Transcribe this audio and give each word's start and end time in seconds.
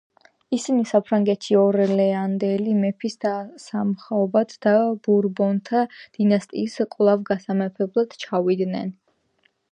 ისინი 0.57 0.83
საფრანგეთში 0.91 1.57
ორლეანელი 1.57 2.71
მეფის 2.85 3.17
დასამხობად 3.25 4.55
და 4.67 4.73
ბურბონთა 5.07 5.83
დინასტიის 6.19 6.79
კვლავ 6.95 7.21
გასამეფებლად 7.29 8.17
ჩავიდნენ. 8.25 8.91